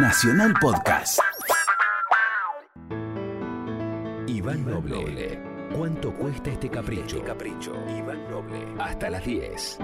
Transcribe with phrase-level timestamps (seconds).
[0.00, 1.18] Nacional Podcast.
[4.26, 5.40] Iván Noble.
[5.76, 7.22] ¿Cuánto cuesta este capricho?
[7.24, 7.72] capricho.
[7.96, 8.64] Iván Noble.
[8.80, 9.78] Hasta las 10.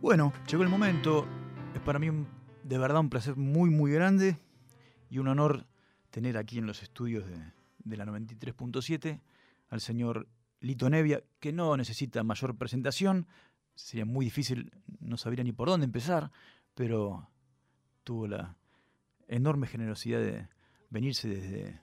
[0.00, 1.26] Bueno, llegó el momento.
[1.74, 2.26] Es para mí un-
[2.62, 4.36] de verdad un placer muy, muy grande
[5.10, 5.66] y un honor
[6.10, 7.36] tener aquí en los estudios de,
[7.84, 9.20] de la 93.7
[9.70, 10.26] al señor
[10.60, 13.26] Lito Nevia, que no necesita mayor presentación.
[13.74, 16.32] Sería muy difícil, no sabría ni por dónde empezar,
[16.74, 17.28] pero
[18.04, 18.56] tuvo la
[19.28, 20.48] enorme generosidad de
[20.90, 21.80] venirse desde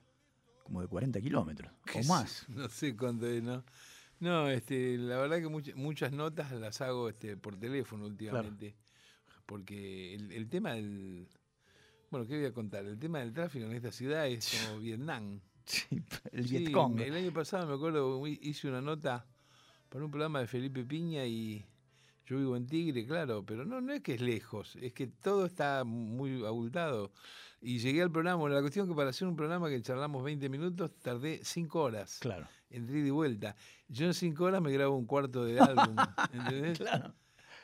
[0.64, 2.44] como de 40 kilómetros ¿Qué o más.
[2.48, 3.64] No sé cuánto es, ¿no?
[4.18, 8.74] No, este, la verdad que much- muchas notas las hago este, por teléfono últimamente.
[9.44, 11.28] Porque el, el tema del.
[12.10, 12.84] Bueno, ¿qué voy a contar?
[12.84, 15.40] El tema del tráfico en esta ciudad es como Vietnam.
[15.66, 16.00] Sí,
[16.32, 17.00] el Sí, Vietcong.
[17.00, 19.26] El año pasado me acuerdo, hi- hice una nota
[19.88, 21.64] para un programa de Felipe Piña y
[22.26, 25.46] yo vivo en Tigre, claro, pero no, no es que es lejos, es que todo
[25.46, 27.12] está muy abultado.
[27.60, 30.22] Y llegué al programa, bueno, la cuestión es que para hacer un programa que charlamos
[30.24, 32.46] 20 minutos, tardé 5 horas Claro.
[32.70, 33.56] entre ida y vuelta.
[33.88, 35.96] Yo en 5 horas me grabo un cuarto de álbum,
[36.32, 36.78] ¿entendés?
[36.78, 37.14] Claro.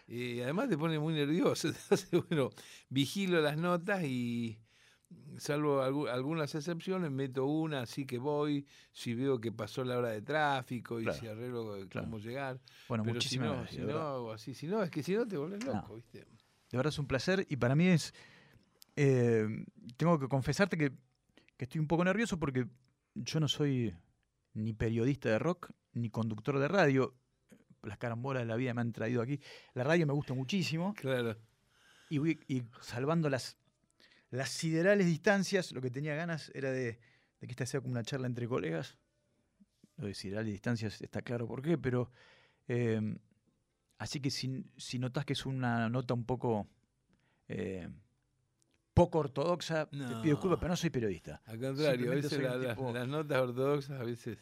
[0.08, 1.68] Y además te pone muy nervioso.
[1.90, 2.50] Entonces, bueno,
[2.88, 4.58] vigilo las notas y
[5.38, 10.08] salvo algu- algunas excepciones, meto una, así que voy, si veo que pasó la hora
[10.10, 12.06] de tráfico y Claro, si arreglo eh, claro.
[12.06, 12.60] cómo llegar.
[12.88, 13.80] Bueno, Pero si muchísimas no, gracias.
[13.80, 14.54] si de no, así.
[14.54, 15.72] Si no, es que si no te volvés No.
[15.74, 16.18] loco, ¿viste?
[16.20, 18.14] De verdad es un placer y para mí es...
[18.96, 19.46] eh,
[19.96, 20.90] tengo que confesarte que,
[21.56, 22.66] que estoy un poco nervioso porque
[23.14, 23.94] yo no soy
[24.54, 27.14] ni periodista de rock ni conductor de radio.
[27.82, 29.40] Las carambolas de la vida me han traído aquí.
[29.74, 31.36] La radio me gusta muchísimo Claro.
[32.10, 33.56] y, voy- y salvando las,
[34.32, 36.98] las siderales distancias, lo que tenía ganas era de,
[37.40, 38.98] de que esta sea como una charla entre colegas.
[39.96, 42.10] Lo de siderales distancias está claro por qué, pero...
[42.66, 43.00] eh,
[43.98, 46.66] así que si, si notas que es una nota un poco...
[47.48, 47.88] eh,
[48.94, 51.40] poco ortodoxa, te pido disculpas, pero no soy periodista.
[51.46, 54.38] Al contrario, a veces la- las- tipo- las notas ortodoxas, a veces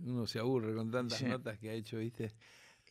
[0.00, 1.24] uno se aburre con tantas Sí.
[1.24, 2.34] notas que ha hecho, ¿viste?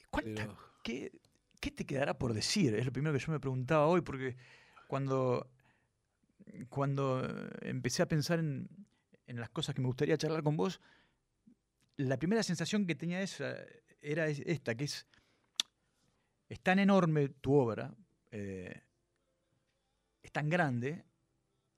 [0.09, 1.11] ¿Cuánta- Pero- qué,
[1.59, 2.73] qué te quedará por decir?
[2.75, 4.35] Es lo primero que yo me preguntaba hoy, porque
[4.87, 5.47] cuando,
[6.69, 8.67] cuando eh, empecé a pensar en,
[9.27, 10.79] en las cosas que me gustaría charlar con vos,
[11.97, 13.55] la primera sensación que tenía esa,
[14.01, 15.07] era es- esta, que es,
[16.49, 17.93] es tan enorme tu obra,
[18.31, 18.81] eh,
[20.21, 21.03] es tan grande,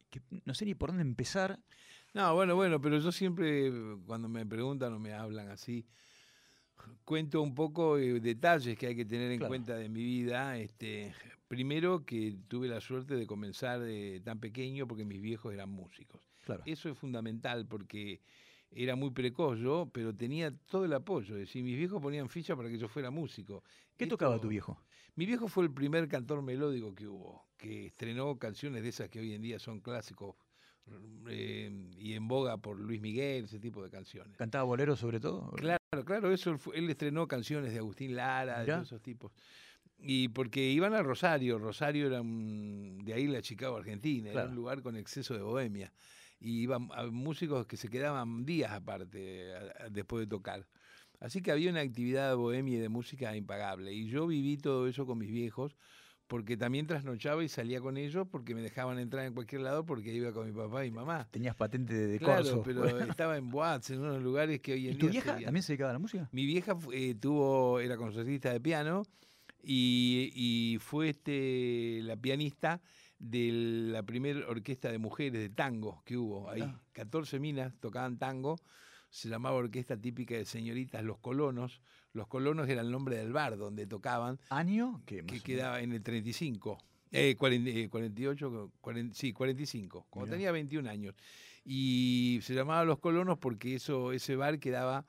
[0.10, 1.60] que no sé ni por dónde empezar.
[2.14, 3.72] No, bueno, bueno, pero yo siempre,
[4.06, 5.86] cuando me preguntan o me hablan así,
[7.04, 9.50] cuento un poco eh, detalles que hay que tener en Claro.
[9.50, 10.58] cuenta de mi vida.
[10.58, 11.14] Este,
[11.56, 16.22] primero que tuve la suerte de comenzar de tan pequeño porque mis viejos eran músicos.
[16.44, 16.64] Claro.
[16.66, 18.20] Eso es fundamental porque
[18.72, 21.36] era muy precoz yo, pero tenía todo el apoyo.
[21.36, 23.64] Es decir, mis viejos ponían ficha para que yo fuera músico.
[23.96, 24.84] ¿Qué tocaba tu viejo?
[25.16, 29.22] Mi viejo fue el primer cantor melódico que hubo, que estrenó canciones de esas que
[29.22, 30.36] hoy en día son clásicos
[31.30, 34.36] eh, y en boga por Luis Miguel, ese tipo de canciones.
[34.36, 35.52] ¿Cantaba bolero sobre todo?
[35.54, 38.76] Claro, claro, eso él, estrenó canciones de Agustín Lara, de Mirá.
[38.76, 39.32] todos esos tipos.
[39.98, 44.56] Y porque iban a Rosario, Rosario era un- de ahí la Chicago, Argentina, era un
[44.56, 45.92] lugar con exceso de bohemia.
[46.40, 50.68] Y iban a músicos que se quedaban días aparte a- a- después de tocar.
[51.20, 53.94] Así que había una actividad bohemia y de música impagable.
[53.94, 55.76] Y yo viví todo eso con mis viejos,
[56.28, 60.14] porque también trasnochaba y salía con ellos porque me dejaban entrar en cualquier lado porque
[60.14, 61.28] iba con mi papá y mamá.
[61.32, 62.64] Tenías patente de, de Claro, corso.
[62.64, 62.84] pero
[63.18, 65.64] estaba en boates, en unos lugares que hoy en ¿Y tu día vieja serían- también
[65.64, 66.28] se dedicaba a la música?
[66.32, 69.04] mi vieja eh, tuvo, era concertista de piano
[69.66, 72.82] y, y fue este, la pianista
[73.18, 73.52] de
[73.92, 76.62] la primera orquesta de mujeres de tango que hubo ahí.
[76.62, 76.80] Mirá.
[76.94, 78.58] 14 minas tocaban tango,
[79.10, 81.82] se llamaba Orquesta Típica de Señoritas Los Colonos.
[82.14, 85.02] Los Colonos era el nombre del bar donde tocaban, ¿Año?
[85.06, 86.78] ¿Qué más que quedaba en el 35.
[87.12, 90.38] Eh, 40, eh, 48, 40, sí, 45, cuando Mirá.
[90.38, 91.16] tenía 21 años.
[91.64, 95.06] Y se llamaba Los Colonos porque eso, ese bar quedaba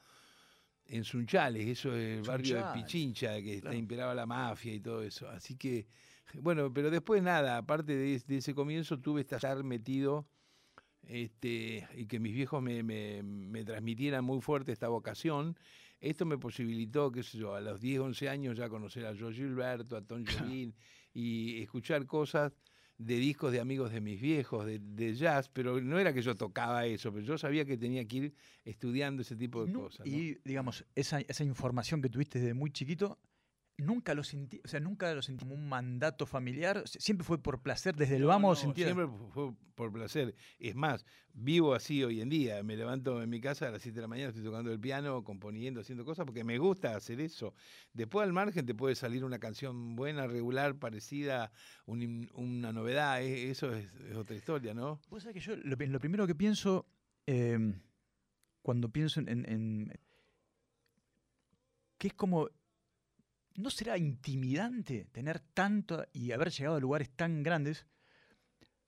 [0.88, 3.76] en Sunchales, eso es el barrio de Pichincha, que claro.
[3.76, 5.28] imperaba la mafia y todo eso.
[5.28, 5.86] Así que,
[6.34, 10.28] bueno, pero después nada, aparte de, de ese comienzo, tuve que estar metido
[11.02, 15.56] este, y que mis viejos me, me- me transmitieran muy fuerte esta vocación.
[16.00, 19.32] Esto me posibilitó, qué sé yo, a los 10, 11 años ya conocer a Joe
[19.32, 20.72] Gilberto, a Tom Jobim
[21.14, 22.52] y escuchar cosas
[22.98, 26.34] de discos de amigos de mis viejos, de, de jazz, pero no era que yo
[26.34, 28.34] tocaba eso, pero yo sabía que tenía que ir
[28.64, 30.06] estudiando ese tipo de No, cosas.
[30.06, 30.12] ¿no?
[30.12, 33.18] Y, digamos, esa, esa información que tuviste desde muy chiquito,
[33.78, 37.60] nunca lo sentí, o sea, nunca lo sentí como un mandato familiar, siempre fue por
[37.60, 40.34] placer, desde el No, vamos no, sentía- Siempre fue por placer.
[40.58, 42.62] Es más, vivo así hoy en día.
[42.62, 45.22] Me levanto en mi casa a las 7 de la mañana, estoy tocando el piano,
[45.22, 47.52] componiendo, haciendo cosas, porque me gusta hacer eso.
[47.92, 51.52] Después al margen te puede salir una canción buena, regular, parecida,
[51.84, 53.20] un una novedad.
[53.22, 55.00] e- Eso es, es otra historia, ¿no?
[55.10, 56.86] Vos sabés que yo lo, lo primero que pienso
[57.26, 57.58] eh,
[58.62, 59.92] cuando pienso en, en- en-
[61.98, 62.48] que es como
[63.58, 67.86] ¿no será intimidante tener tanto y haber llegado a lugares tan grandes?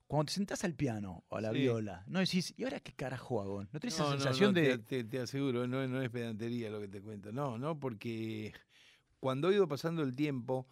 [0.06, 1.58] Cuando te sentás al piano o a la Sí.
[1.58, 3.64] viola, no decís, ¿y ahora qué carajo hago?
[3.64, 4.78] ¿No tenés No, esa sensación no, de.
[4.78, 7.30] Te, te- te aseguro, no, no es pedantería lo que te cuento.
[7.30, 8.54] No, no, porque
[9.20, 10.66] cuando he ido pasando el tiempo,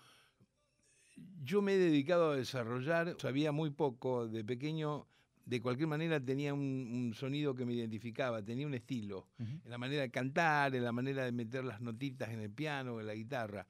[1.43, 5.07] yo me he dedicado a desarrollar, sabía muy poco, de pequeño,
[5.47, 9.79] de cualquier manera tenía un, un sonido que me identificaba, tenía un estilo, en la
[9.79, 13.15] manera de cantar, en la manera de meter las notitas en el piano, en la
[13.15, 13.67] guitarra.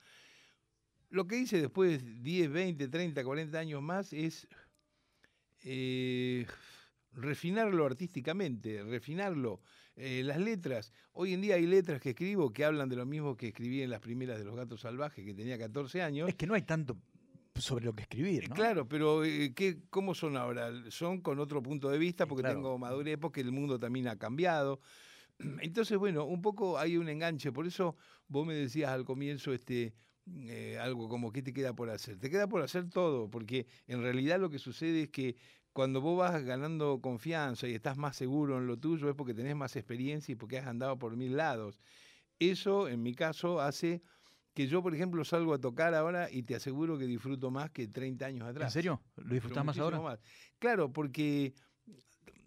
[1.11, 4.49] Lo que hice después, 10, 20, 30, 40 años más, es
[5.65, 6.47] eh,
[7.13, 9.61] refinarlo artísticamente, refinarlo.
[9.97, 13.37] Eh, las letras, hoy en día hay letras que escribo que hablan de lo mismo
[13.37, 16.29] que escribí en las primeras de Los Gatos Salvajes, que tenía 14 años.
[16.29, 16.97] Es que no hay tanto
[17.59, 18.55] sobre lo que escribir, ¿no?
[18.55, 20.71] Claro, pero eh, ¿qué, ¿cómo son ahora?
[20.91, 22.57] Son con otro punto de vista, porque claro.
[22.57, 24.81] tengo madurez, porque el mundo también ha cambiado.
[25.61, 27.53] Entonces, bueno, un poco hay un enganche.
[27.53, 27.97] Por eso
[28.29, 29.95] vos me decías al comienzo este
[30.49, 32.19] eh, algo como ¿qué te queda por hacer?
[32.19, 35.37] Te queda por hacer todo, porque en realidad lo que sucede es que
[35.73, 39.55] cuando vos vas ganando confianza y estás más seguro en lo tuyo es porque tenés
[39.55, 41.79] más experiencia y porque has andado por mil lados.
[42.39, 44.03] Eso, en mi caso, hace
[44.57, 47.89] que yo, por ejemplo, salgo a tocar ahora y te aseguro que disfruto más que
[47.89, 48.75] 30 años atrás.
[48.75, 49.03] ¿En serio?
[49.17, 50.01] ¿Lo disfrutás más ahora?
[50.01, 50.19] más.
[50.59, 51.53] Claro, porque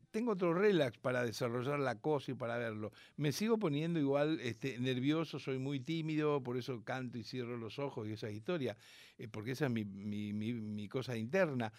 [0.10, 2.92] tengo otro relax para desarrollar la cosa y para verlo.
[3.16, 7.78] Me sigo poniendo igual este, nervioso, soy muy tímido, por eso canto y cierro los
[7.78, 8.76] ojos y esa historia,
[9.20, 11.72] eh, porque esa es mi, mi- mi- mi cosa interna.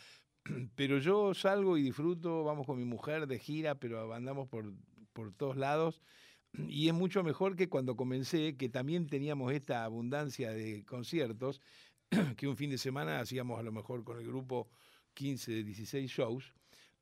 [0.77, 4.73] Pero yo salgo y disfruto, vamos con mi mujer de gira, pero andamos por,
[5.13, 6.03] por todos lados.
[6.53, 11.61] Y es mucho mejor que cuando comencé, que también teníamos esta abundancia de conciertos,
[12.37, 14.69] que un fin de semana hacíamos a lo mejor con el grupo
[15.15, 16.53] 15, 16 shows,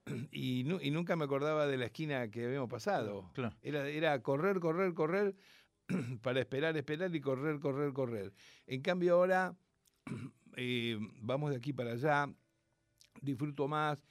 [0.32, 3.30] y, nu- y nunca me acordaba de la esquina que habíamos pasado.
[3.34, 3.56] Claro.
[3.62, 5.34] Era, era correr, correr, correr,
[6.22, 8.34] para esperar, esperar y correr, correr, correr.
[8.66, 9.56] En cambio ahora
[10.56, 12.32] eh, vamos de aquí para allá,
[13.22, 14.04] disfruto más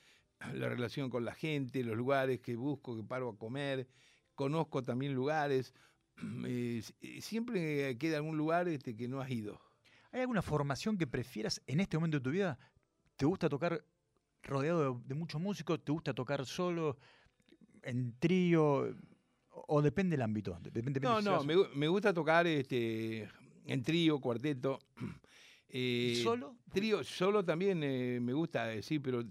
[0.54, 3.88] la relación con la gente, los lugares que busco, que paro a comer,
[4.38, 5.74] conozco también lugares.
[6.46, 9.60] eh, eh, siempre queda algún lugar este, que no has ido.
[10.14, 12.58] ¿Hay alguna formación que prefieras en este momento de tu vida?
[13.18, 13.84] ¿Te gusta tocar
[14.44, 15.84] rodeado de, de muchos músicos?
[15.84, 16.98] ¿Te gusta tocar solo,
[17.84, 18.96] en trío?
[19.50, 20.58] ¿O depende del ámbito?
[20.62, 23.28] Depende, No, no, me, me gusta tocar este,
[23.66, 24.80] en trío, cuarteto.
[25.70, 26.56] eh, ¿Solo?
[26.72, 29.24] Trío, solo también eh, me gusta, eh, sí, pero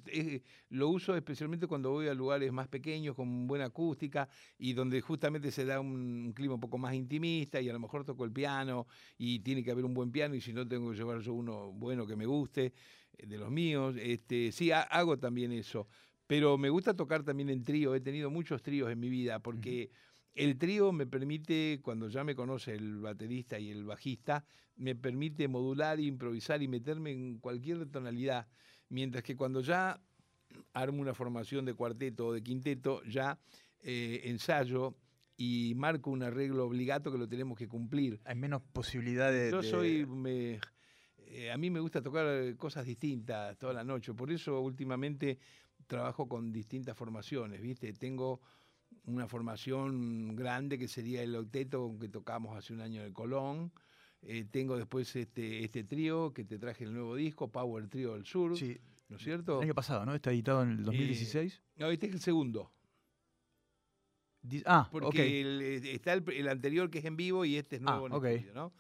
[0.71, 4.29] lo uso especialmente cuando voy a lugares más pequeños, con buena acústica,
[4.59, 7.79] y donde justamente se da un, un clima un poco más intimista, y a lo
[7.81, 8.87] mejor toco el piano,
[9.19, 11.73] y tiene que haber un buen piano, y si no tengo que llevar yo uno
[11.73, 12.73] bueno que me guste,
[13.19, 13.95] eh, de los míos.
[13.99, 15.89] Este, sí, ha- hago también eso.
[16.27, 19.91] Pero me gusta tocar también en trío, he tenido muchos tríos en mi vida, porque
[20.37, 24.45] el trío me permite, cuando ya me conoce el baterista y el bajista,
[24.77, 28.47] me permite modular, improvisar y meterme en cualquier tonalidad.
[28.89, 30.01] Mientras que cuando ya
[30.75, 33.39] armo una formación de cuarteto o de quinteto, ya
[33.81, 34.95] eh, ensayo
[35.37, 38.21] y marco un arreglo obligato que lo tenemos que cumplir.
[38.25, 39.51] Hay menos posibilidad de...
[39.51, 40.61] Yo soy, me-
[41.19, 45.39] eh, a mí me gusta tocar eh, cosas distintas toda la noche, por eso últimamente
[45.87, 47.93] trabajo con distintas formaciones, ¿viste?
[47.93, 48.41] Tengo
[49.07, 53.13] una formación grande que sería el octeto con que tocamos hace un año en el
[53.13, 53.73] Colón.
[54.23, 58.25] Eh, tengo después este, este trío que te traje el nuevo disco, Power Trio del
[58.27, 59.59] Sur, Sí, ¿no es cierto?
[59.59, 60.15] el año pasado, ¿no?
[60.15, 61.63] Está editado en el 2016.
[61.77, 62.73] No, este es el segundo,
[64.43, 67.77] Di- ah, porque el, eh, está el, el anterior que es en vivo y este
[67.77, 68.25] es Ah, nuevo en ok.
[68.25, 68.73] estudio, ¿no?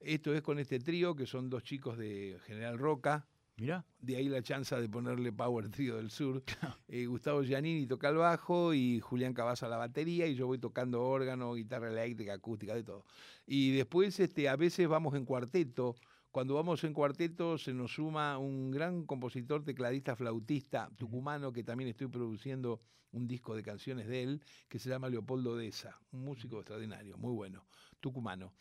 [0.00, 3.26] Esto es con este trío que son dos chicos de General Roca,
[3.60, 3.84] Mirá.
[4.00, 6.42] de ahí la chance de ponerle Power Trio del Sur.
[6.88, 11.02] Eh, Gustavo Giannini toca el bajo y Julián Cabaza la batería y yo voy tocando
[11.02, 13.04] órgano, guitarra eléctrica, acústica, de todo.
[13.46, 15.94] Y después este, a veces vamos en cuarteto.
[16.30, 21.90] Cuando vamos en cuarteto se nos suma un gran compositor, tecladista, flautista tucumano que también
[21.90, 22.80] estoy produciendo
[23.12, 27.34] un disco de canciones de él que se llama Leopoldo Deza, un músico extraordinario, muy
[27.34, 27.66] bueno,
[28.00, 28.54] tucumano.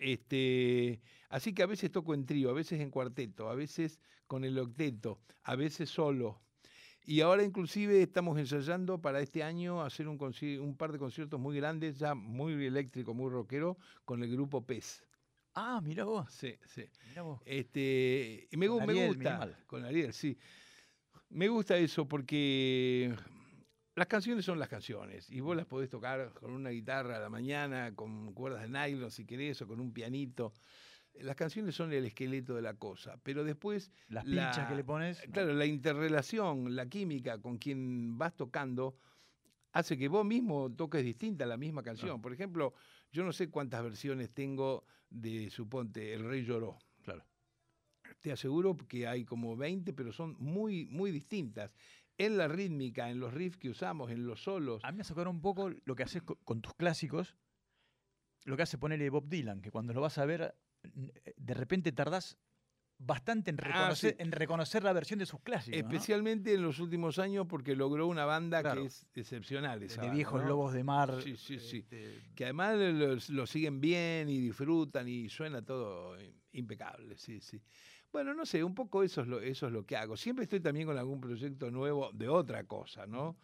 [0.00, 4.44] Este, así que a veces toco en trío, a veces en cuarteto, a veces con
[4.44, 6.42] el octeto, a veces solo.
[7.04, 10.18] Y ahora inclusive estamos ensayando para este año hacer un,
[10.60, 15.04] un par de conciertos muy grandes, ya muy eléctrico, muy rockero, con el grupo PES.
[15.54, 16.32] Ah, mira vos.
[16.32, 16.84] Sí, sí.
[17.04, 17.40] Mirá vos.
[17.44, 19.30] Este, y me, Con me Ariel, gusta.
[19.30, 19.64] Minimal.
[19.66, 20.38] Con Ariel, sí.
[21.28, 23.14] Me gusta eso porque
[23.94, 27.28] las canciones son las canciones y vos las podés tocar con una guitarra a la
[27.28, 30.52] mañana, con cuerdas de nylon si querés, o con un pianito.
[31.20, 34.84] Las canciones son el esqueleto de la cosa, pero después Las la- pinchas que le
[34.84, 35.20] pones.
[35.30, 38.96] Claro, la interrelación, la química con quien vas tocando
[39.72, 42.22] hace que vos mismo toques distinta la misma canción.
[42.22, 42.72] Por ejemplo,
[43.10, 46.78] yo no sé cuántas versiones tengo de, suponte, El Rey Lloró.
[47.04, 47.24] Claro.
[48.20, 51.74] Te aseguro que hay como 20, pero son muy, muy distintas.
[52.18, 54.84] En la rítmica, en los riffs que usamos, en los solos.
[54.84, 57.36] A mí me acordar un poco lo que haces co- con tus clásicos,
[58.44, 60.54] lo que hace ponerle Bob Dylan, que cuando lo vas a ver,
[60.84, 62.36] de repente tardás
[62.98, 64.22] bastante en reconocer, Ah, sí.
[64.22, 65.80] en reconocer la versión de sus clásicos.
[65.80, 65.88] ¿no?
[65.88, 68.82] Especialmente en los últimos años porque logró una banda Claro.
[68.82, 69.82] que es excepcional.
[69.82, 70.48] esa de banda, viejos ¿no?
[70.48, 71.20] lobos de mar.
[71.22, 71.78] Sí, sí, sí.
[71.78, 76.16] este, Que además lo, lo siguen bien y disfrutan y suena todo
[76.52, 77.60] impecable, sí, sí.
[78.12, 80.16] Bueno, no sé, un poco eso es lo, eso es lo que hago.
[80.16, 83.36] Siempre estoy también con algún proyecto nuevo de otra cosa, ¿no?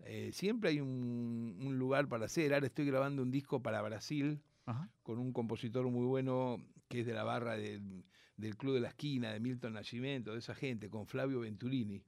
[0.00, 2.52] Eh, siempre hay un, un lugar para hacer.
[2.52, 4.90] Ahora estoy grabando un disco para Brasil ajá.
[5.02, 8.04] con un compositor muy bueno que es de la barra del,
[8.36, 12.02] del Club de la Esquina, de Milton Nascimento, de esa gente, con Flavio Venturini.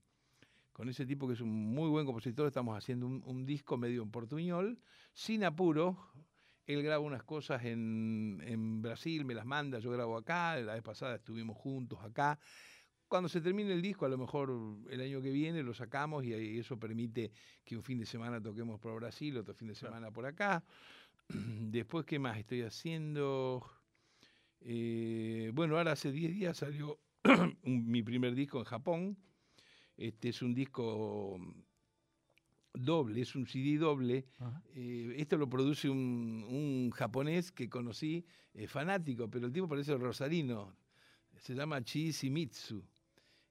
[0.73, 4.03] Con ese tipo que es un muy buen compositor, estamos haciendo un, un disco medio
[4.03, 4.81] en portuñol,
[5.13, 5.97] sin apuro.
[6.69, 10.83] Él graba unas cosas en, en Brasil, me las manda, yo grabo acá, la vez
[10.83, 12.39] pasada estuvimos juntos acá.
[13.09, 14.51] Cuando se termine el disco, a lo mejor
[14.91, 17.33] el año que viene lo sacamos y eso permite
[17.65, 20.63] que un fin de semana toquemos por Brasil, otro fin de semana por acá.
[21.29, 23.67] Después, ¿qué más estoy haciendo?
[24.61, 27.01] Eh, bueno, ahora hace 10 días salió
[27.63, 29.17] mi primer disco en Japón.
[29.97, 31.41] Este es un disco
[32.75, 34.25] doble, es un CD doble.
[34.75, 39.97] Eh, esto lo produce un, un japonés que conocí, eh, fanático, pero el tipo parece
[39.97, 40.77] rosarino.
[41.39, 42.83] Se llama Mitsu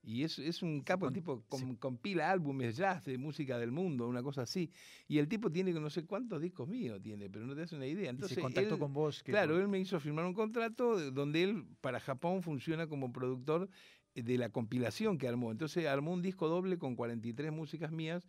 [0.04, 1.44] Y es, es un capo, el tipo sí.
[1.48, 4.70] com- compila álbumes jazz de música del mundo, una cosa así.
[5.08, 7.86] Y el tipo tiene no sé cuántos discos míos tiene, pero no te das una
[7.88, 8.06] idea.
[8.06, 9.24] Y Entonces, se contactó él- con vos.
[9.24, 13.12] que Claro, él me hizo firmar un contrato de- donde él para Japón funciona como
[13.12, 13.70] productor
[14.16, 15.52] eh, de la compilación que armó.
[15.52, 18.28] Entonces armó un disco doble con 43 músicas mías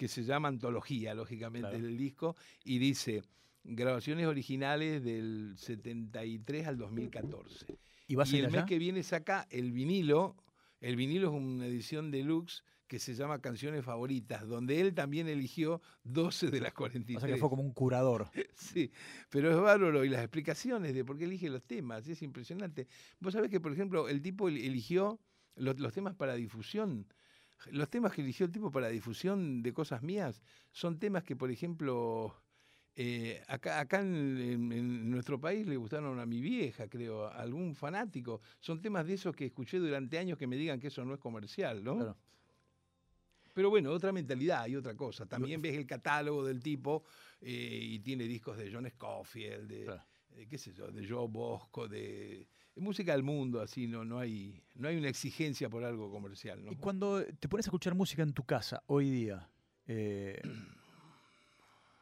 [0.00, 1.84] que se llama Antología, lógicamente, Claro.
[1.84, 3.22] del disco, y dice
[3.64, 7.66] grabaciones originales del 73 al 2014.
[8.08, 8.64] ¿Y vas y el mes allá?
[8.64, 10.36] que viene saca el vinilo.
[10.80, 15.82] El vinilo es una edición deluxe que se llama Canciones Favoritas, donde él también eligió
[16.04, 17.18] 12 de las 43.
[17.18, 18.30] O sea que fue como un curador.
[18.54, 18.90] Sí,
[19.28, 22.88] pero es bárbaro y las explicaciones de por qué elige los temas, es impresionante.
[23.20, 25.20] Vos sabés que, por ejemplo, el tipo el- eligió
[25.56, 27.06] los, los temas para difusión.
[27.70, 31.50] Los temas que eligió el tipo para difusión de cosas mías son temas que, por
[31.50, 32.34] ejemplo,
[32.96, 37.40] eh, acá, acá en, en- en nuestro país le gustaron a mi vieja, creo, a
[37.40, 38.40] algún fanático.
[38.60, 41.20] Son temas de esos que escuché durante años que me digan que eso no es
[41.20, 41.96] comercial, ¿no?
[41.96, 42.16] Claro.
[43.52, 45.26] Pero bueno, otra mentalidad y otra cosa.
[45.26, 47.04] También ves el catálogo del tipo
[47.40, 50.04] eh, y tiene discos de John Scofield, de, Claro.
[50.36, 54.18] De qué sé yo, de Joe Bosco, de, de música del mundo, así, no, no
[54.18, 56.72] hay, no hay una exigencia por algo comercial, ¿no?
[56.72, 59.48] Y cuando te pones a escuchar música en tu casa hoy día,
[59.86, 60.40] eh,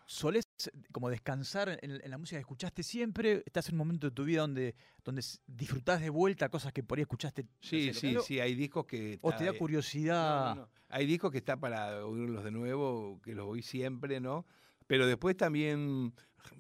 [0.06, 0.47] ¿solés
[0.92, 3.42] como descansar en, en la música que escuchaste siempre?
[3.47, 6.99] ¿Estás en un momento de tu vida donde, donde disfrutás de vuelta cosas que por
[6.99, 7.44] ahí escuchaste?
[7.44, 9.18] no Sí, sé, sí, sí, hay discos que...
[9.23, 10.56] ¿O está, te da eh, curiosidad?
[10.56, 10.68] No.
[10.88, 14.47] Hay discos que está para oírlos de nuevo, que los oí siempre, ¿no?
[14.87, 16.14] Pero después también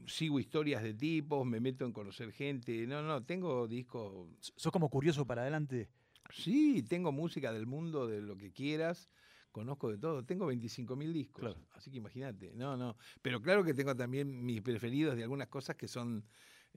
[0.06, 2.86] sigo historias de tipos, me meto en conocer gente.
[2.86, 4.28] No, no, tengo discos.
[4.40, 5.88] ¿Sos como curioso para adelante?
[6.30, 9.10] Sí, tengo música del mundo, de lo que quieras.
[9.50, 10.24] Conozco de todo.
[10.24, 11.40] Tengo 25 mil discos.
[11.40, 11.66] Claro.
[11.72, 12.52] Así que imagínate.
[12.54, 12.96] No, no.
[13.22, 16.24] Pero claro que tengo también mis preferidos de algunas cosas que son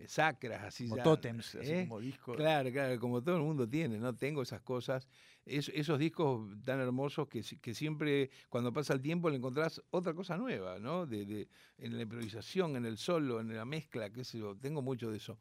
[0.07, 1.77] sacras, así Como ya, tótems, así ¿eh?
[1.77, 2.38] como discos.
[2.38, 4.15] Claro, claro, como todo el mundo tiene, ¿no?
[4.15, 5.07] Tengo esas cosas,
[5.45, 10.13] es- esos discos tan hermosos que, que siempre cuando pasa el tiempo le encontrás otra
[10.13, 11.05] cosa nueva, ¿no?
[11.05, 14.81] De, de- en la improvisación, en el solo, en la mezcla, qué sé yo, tengo
[14.81, 15.39] mucho de eso.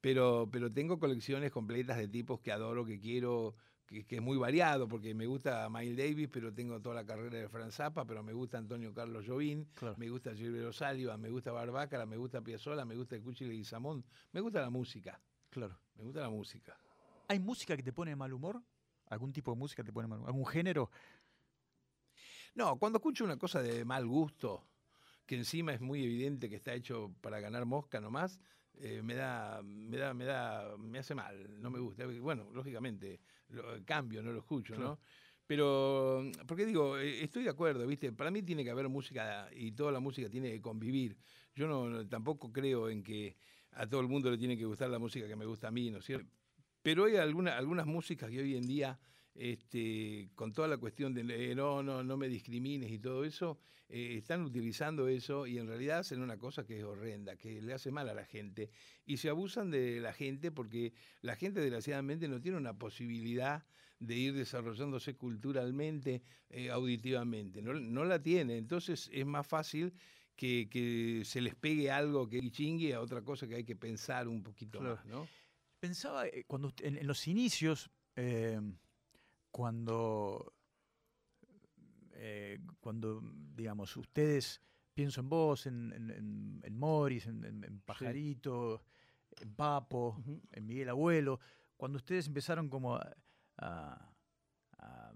[0.00, 3.56] Pero, pero tengo colecciones completas de tipos que adoro, que quiero,
[3.92, 7.38] que, que es muy variado, porque me gusta Miles Davis, pero tengo toda la carrera
[7.38, 9.24] de Franz Zappa, pero me gusta Antonio Carlos
[9.74, 9.96] Claro.
[9.98, 14.40] me gusta Gilberto Saliva, me gusta Barbácara, me gusta Piazzolla, me gusta Cuchi Leguizamón, me
[14.40, 15.20] gusta la música,
[15.50, 15.78] claro.
[15.96, 16.76] me gusta la música.
[17.28, 18.62] ¿Hay música que te pone de mal humor?
[19.06, 20.30] ¿Algún tipo de música te pone de mal humor?
[20.30, 20.90] ¿Algún género?
[22.54, 24.66] No, cuando escucho una cosa de mal gusto,
[25.26, 28.40] que encima es muy evidente que está hecho para ganar mosca nomás,
[28.80, 32.06] eh, me da, me da, me da, me hace mal, no me gusta.
[32.06, 34.74] Bueno, lógicamente, lo cambio, no lo escucho.
[34.76, 34.98] ¿no?
[35.46, 38.12] Pero, porque digo, eh, estoy de acuerdo, ¿viste?
[38.12, 41.18] Para mí tiene que haber música y toda la música tiene que convivir.
[41.54, 43.36] Yo no, no- tampoco creo en que
[43.72, 45.90] a todo el mundo le tiene que gustar la música que me gusta a mí,
[45.90, 46.32] ¿no es cierto?
[46.82, 48.98] Pero hay alguna, algunas músicas que hoy en día
[49.34, 53.58] este, con toda la cuestión de eh, no, no, no me discrimines y todo eso,
[53.88, 57.74] eh, están utilizando eso y en realidad hacen una cosa que es horrenda, que le
[57.74, 58.70] hace mal a la gente.
[59.04, 63.66] Y se abusan de la gente porque la gente desgraciadamente no tiene una posibilidad
[63.98, 68.56] de ir desarrollándose culturalmente, eh, auditivamente, no, no, la tiene.
[68.56, 69.92] Entonces es más fácil
[70.36, 74.26] que, que, se les pegue algo que chingue a otra cosa que hay que pensar
[74.26, 75.28] un poquito más, ¿no?
[75.78, 77.90] Pensaba cuando en, los inicios
[79.52, 80.54] cuando,
[82.14, 83.20] eh, cuando
[83.54, 84.60] digamos, ustedes,
[84.94, 88.82] pienso en vos, en, en, Morris, en, Pajarito,
[89.40, 91.38] en Papo, en Miguel Abuelo,
[91.76, 93.14] cuando ustedes empezaron como a,
[94.78, 95.12] a,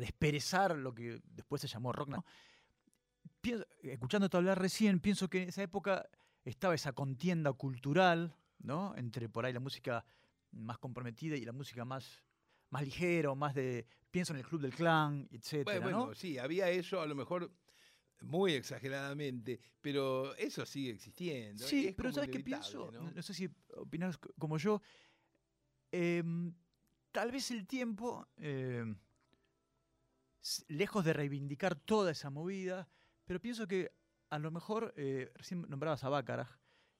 [0.00, 2.24] desperezar lo que después se llamó rock, ¿no?
[3.82, 6.08] escuchándote hablar recién, pienso que en esa época
[6.44, 8.94] estaba esa contienda cultural, ¿no?
[8.96, 10.04] Entre por ahí la música
[10.52, 12.22] más comprometida y la música más
[12.70, 13.86] más ligero, más de.
[14.10, 15.64] Pienso en el Club del Clan, etc.
[15.82, 17.52] Bueno, sí, había eso, a lo mejor
[18.22, 21.64] muy exageradamente, pero eso sigue existiendo.
[21.66, 22.90] Sí, pero ¿sabes qué pienso?
[22.90, 23.22] ¿no?
[23.22, 24.82] sé si opinas como yo.
[25.92, 26.54] Em,
[27.12, 28.96] tal vez el tiempo, em,
[30.68, 32.88] lejos de reivindicar toda esa movida,
[33.24, 33.92] pero pienso que
[34.28, 36.48] a lo mejor, eh, recién nombrabas a Baccarat,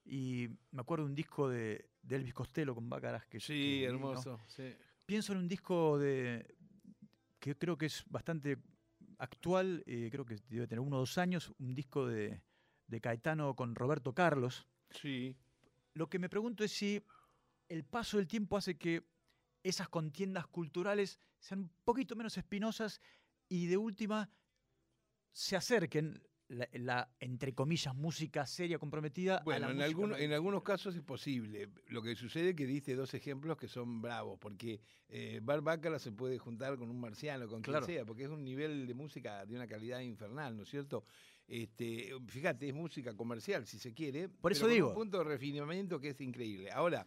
[0.04, 3.24] y me acuerdo de un disco de, Elvis Costello con Baccarat.
[3.28, 4.40] Que, sí, hermoso.
[4.48, 4.74] Sí
[5.10, 6.54] pienso en un disco de
[7.40, 8.58] que creo que es bastante
[9.18, 12.40] actual, eh, creo que debe tener uno o dos años, un disco de,
[13.02, 14.68] Caetano con Roberto Carlos.
[14.90, 15.36] Sí.
[15.94, 17.04] Lo que me pregunto es si
[17.68, 19.02] el paso del tiempo hace que
[19.64, 23.00] esas contiendas culturales sean un poquito menos espinosas
[23.48, 24.30] y de última
[25.32, 29.42] se acerquen la, entre comillas, música seria comprometida.
[29.45, 31.69] Bueno, a en, en algunos casos es posible.
[31.88, 35.40] Lo que sucede es que diste dos ejemplos que son bravos, porque eh,
[35.99, 39.47] se puede juntar con un marciano, con quien sea, porque es un nivel de música
[39.47, 41.04] de una calidad infernal, ¿no es cierto?
[41.47, 44.28] Este, fíjate, es música comercial, si se quiere.
[44.28, 44.88] Por eso digo.
[44.88, 46.71] un punto de refinamiento que es increíble.
[46.73, 47.07] Ahora,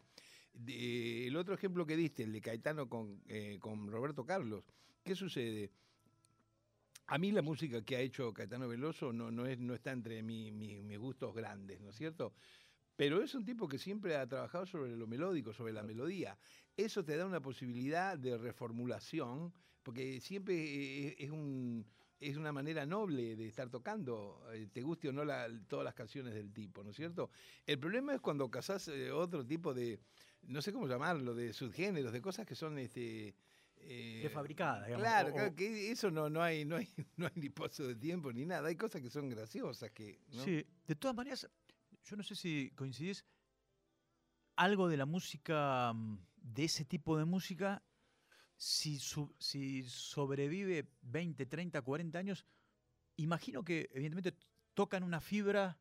[0.68, 4.64] el otro ejemplo que diste, el de Caetano con, eh, con Roberto Carlos,
[5.03, 5.72] ¿qué sucede?
[7.07, 10.24] A mí la música que ha hecho Caetano Veloso no, no, es, no está entre
[10.24, 12.33] mis gustos grandes, ¿no es cierto?
[12.96, 16.37] Pero es un tipo que siempre ha trabajado sobre lo melódico, sobre la melodía.
[16.77, 21.85] Eso te da una posibilidad de reformulación, porque siempre es, un,
[22.20, 25.24] es una manera noble de estar tocando, eh, te guste o no
[25.68, 27.31] todas las canciones del tipo, ¿no es cierto?
[27.66, 30.00] El problema es cuando casás eh, otro tipo de,
[30.44, 32.77] no sé cómo llamarlo, de subgéneros, de cosas que son...
[32.77, 33.35] este
[33.87, 35.03] eh, fabricada, digamos.
[35.03, 38.46] Claro, que eso no, no, hay, no, hay, no hay ni paso de tiempo ni
[38.46, 38.67] nada.
[38.67, 39.91] Hay cosas que son graciosas.
[39.91, 41.50] que Sí, de todas maneras,
[42.03, 43.25] yo no sé si coincidís,
[44.55, 47.83] algo de la música, mm, de ese tipo de música,
[48.55, 49.00] si,
[49.39, 52.46] si sobrevive 20, 30, 40 años,
[53.17, 54.35] imagino que evidentemente
[54.74, 55.77] tocan una fibra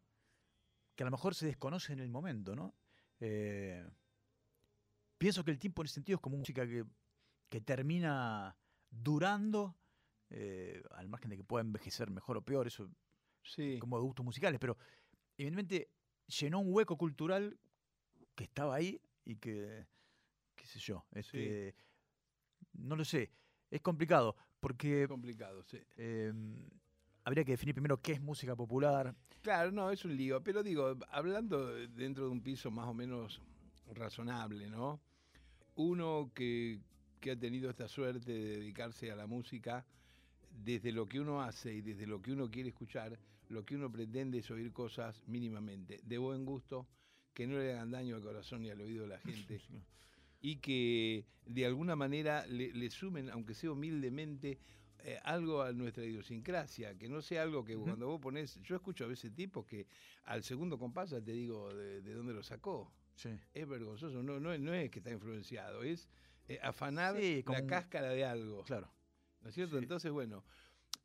[0.94, 2.74] que a lo mejor se desconoce en el momento, ¿no?
[3.20, 3.86] Eh,
[5.16, 6.84] pienso que el tiempo en ese sentido es como música que
[7.52, 8.56] que termina
[8.90, 9.76] durando,
[10.30, 12.88] eh, al margen de que pueda envejecer mejor o peor, eso
[13.42, 13.78] sí.
[13.78, 14.78] como de gustos musicales, pero
[15.36, 15.90] evidentemente
[16.28, 17.58] llenó un hueco cultural
[18.34, 19.86] que estaba ahí y que,
[20.56, 21.74] qué sé yo, este,
[22.72, 23.30] no lo sé,
[23.70, 25.06] es complicado, porque...
[25.06, 25.78] complicado, sí.
[25.98, 26.56] Em,
[27.22, 29.14] habría que definir primero qué es música popular.
[29.42, 33.42] Claro, no, es un lío, pero digo, hablando dentro de un piso más o menos
[33.92, 35.02] razonable, ¿no?
[35.74, 36.80] Uno que,
[37.22, 39.86] que ha tenido esta suerte de dedicarse a la música,
[40.50, 43.16] desde lo que uno hace y desde lo que uno quiere escuchar,
[43.48, 46.86] lo que uno pretende es oír cosas mínimamente de buen gusto,
[47.32, 49.60] que no le hagan daño al corazón y al oído de la gente,
[50.42, 54.58] y que de alguna manera le, sumen, aunque sea humildemente,
[55.04, 59.04] eh, algo a nuestra idiosincrasia, que no sea algo que cuando vos pones, yo escucho
[59.04, 59.86] a veces tipos que
[60.24, 62.92] al segundo compás te digo de, dónde lo sacó.
[63.54, 66.08] Es vergonzoso, no, no, no es que está influenciado, es
[66.48, 68.64] eh, afanar la cáscara de algo.
[68.64, 68.90] Claro.
[69.42, 69.78] ¿No es cierto?
[69.78, 70.44] Entonces, bueno,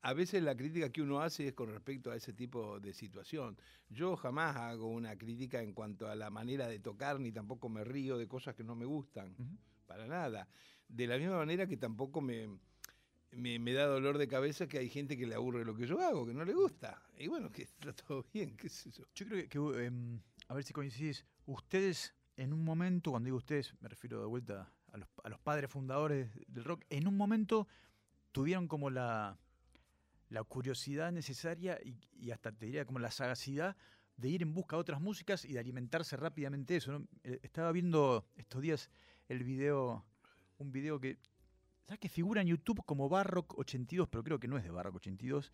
[0.01, 3.57] a veces la crítica que uno hace es con respecto a ese tipo de situación.
[3.89, 7.83] Yo jamás hago una crítica en cuanto a la manera de tocar, ni tampoco me
[7.83, 9.35] río de cosas que no me gustan,
[9.85, 10.47] para nada.
[10.87, 12.47] De la misma manera que tampoco me,
[13.31, 16.25] me, da dolor de cabeza que hay gente que le aburre lo que yo hago,
[16.25, 17.01] que no le gusta.
[17.17, 19.03] Y bueno, que está todo bien, qué sé yo.
[19.13, 23.73] Yo creo que, em, a ver si coincidís, ustedes en un momento, cuando digo ustedes,
[23.81, 27.67] me refiero de vuelta a los, padres fundadores del rock, en un momento
[28.31, 29.37] tuvieron como la,
[30.29, 33.75] la curiosidad necesaria y, hasta te diría como la sagacidad
[34.15, 36.91] de ir en busca de otras músicas y de alimentarse rápidamente eso.
[36.91, 37.07] ¿no?
[37.23, 38.89] Eh, Estaba viendo estos días
[39.29, 40.05] el video,
[40.57, 41.17] un video que,
[41.85, 44.95] ¿sabes que figura en YouTube como Barrock 82, pero creo que no es de Barrock
[44.95, 45.51] 82,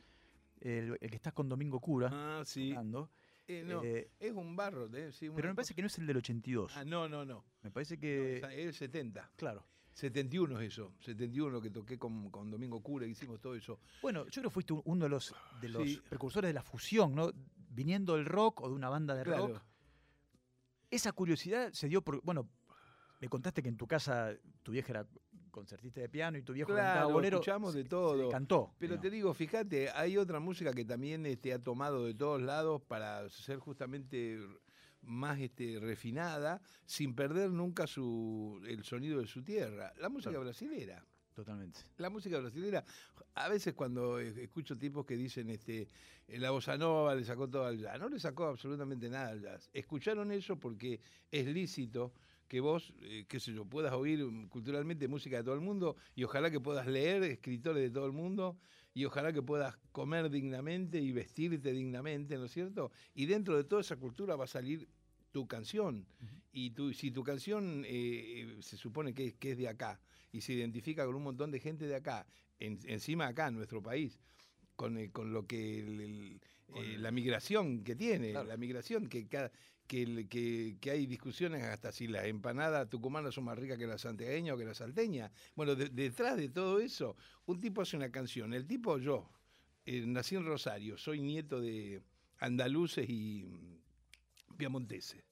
[0.61, 2.73] el, el que está con Domingo Cura, Ah, sí.
[3.47, 4.89] Eh, no, Eh, es un barro.
[4.95, 6.71] eh, sí, pero me parece cosa- que no es el del 82.
[6.77, 7.43] Ah, no, no, no.
[7.61, 8.37] Me parece No, que...
[8.37, 9.29] es el 70.
[9.35, 9.65] claro.
[9.93, 10.91] 71 es eso.
[11.01, 13.79] 71 que toqué con, con Domingo Cura, hicimos todo eso.
[14.01, 16.01] Bueno, yo creo que fuiste uno de los, de los Sí.
[16.09, 17.31] precursores de la fusión, ¿no?
[17.69, 19.47] Viniendo del rock o de una banda de Claro.
[19.49, 19.61] rock.
[20.89, 22.21] Esa curiosidad se dio por.
[22.23, 22.49] Bueno,
[23.19, 25.07] me contaste que en tu casa tu vieja era
[25.53, 27.37] concertista de piano y tu viejo cantaba Claro, bolero.
[27.37, 28.29] escuchamos de todo.
[28.29, 28.73] cantó.
[28.79, 32.81] Pero te digo, fíjate, hay otra música que también este, ha tomado de todos lados
[32.81, 34.39] para ser justamente
[35.03, 39.93] más este, refinada, sin perder nunca su, el sonido de su tierra.
[39.97, 40.45] La música Claro.
[40.45, 41.05] brasilera.
[41.33, 41.79] Totalmente.
[41.97, 42.83] La música brasilera,
[43.35, 45.87] a veces cuando escucho tipos que dicen este
[46.27, 49.41] eh, la bossa nova le sacó todo al jazz, no le sacó absolutamente nada al
[49.41, 49.67] jazz.
[49.73, 52.13] Escucharon eso porque es lícito
[52.53, 55.95] que vos, eh, qué sé yo, puedas oír mm, culturalmente música de todo el mundo
[56.13, 58.59] y ojalá que puedas leer escritores de todo el mundo
[58.93, 62.91] y ojalá que puedas comer dignamente y vestirte dignamente, ¿no es cierto?
[63.15, 64.87] Y dentro de toda esa cultura va a salir
[65.31, 66.05] tu canción.
[66.51, 69.99] Y tu, si tu canción eh, eh, se supone que, es- que es de acá
[70.31, 72.27] y se identifica con un montón de gente de acá,
[72.59, 74.19] en- encima acá, en nuestro país,
[74.75, 76.41] con, con lo que el- el-
[76.75, 78.47] eh, la migración que tiene, Claro.
[78.47, 79.51] la migración que, ca-
[79.93, 83.85] que, el- que, que hay discusiones hasta si las empanadas tucumanas son más ricas que
[83.85, 85.31] las santiagueñas o que las salteñas.
[85.55, 88.55] Bueno, de- detrás de todo eso, un tipo hace una canción.
[88.55, 89.29] El tipo, yo,
[89.85, 92.01] eh, nací en Rosario, soy nieto de
[92.39, 93.45] andaluces y
[94.57, 95.23] piamonteses.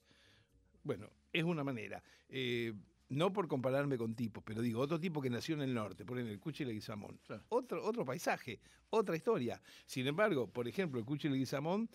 [0.83, 2.03] Bueno, es una manera.
[2.29, 2.71] Eh,
[3.09, 6.17] no por compararme con tipos, pero digo, otro tipo que nació en el norte, por
[6.17, 7.19] ejemplo, el Cuchi Leguizamón.
[7.25, 7.43] Claro.
[7.49, 8.59] Otro, otro paisaje,
[8.91, 9.59] otra historia.
[9.87, 11.89] Sin embargo, por ejemplo, el Cuchi Leguizamón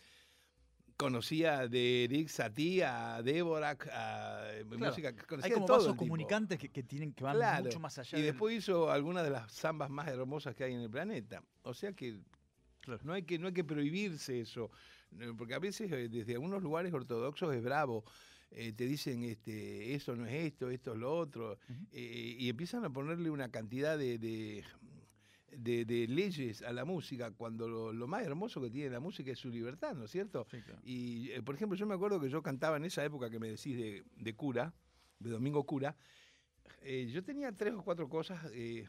[0.97, 6.59] conocía de Eric Satie a Débora, a eh, música, conocía Hay como todo vasos comunicantes
[6.59, 7.65] que, que tienen que van Claro.
[7.65, 10.75] mucho más allá Y del- después hizo algunas de las zambas más hermosas que hay
[10.75, 11.43] en el planeta.
[11.63, 12.19] O sea que
[12.81, 13.01] Claro.
[13.05, 14.71] no hay que, no hay que prohibirse eso.
[15.37, 18.05] Porque a veces eh, desde algunos lugares ortodoxos es bravo.
[18.53, 21.59] Eh, te dicen este, eso no es esto, esto es lo otro.
[21.93, 24.65] Eh, y empiezan a ponerle una cantidad de, de,
[25.57, 29.31] de- de leyes a la música, cuando lo, lo más hermoso que tiene la música
[29.33, 30.47] es su libertad, ¿no es cierto?
[30.51, 30.81] Sí, claro.
[30.85, 33.49] Y, eh, por ejemplo, yo me acuerdo que yo cantaba en esa época que me
[33.49, 34.73] decís de, de cura,
[35.19, 35.97] de Domingo Cura,
[36.83, 38.87] eh, yo tenía tres o cuatro cosas eh,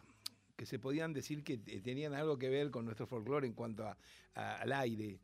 [0.55, 3.97] que se podían decir que tenían algo que ver con nuestro folclore en cuanto a-
[4.33, 5.19] a- al aire.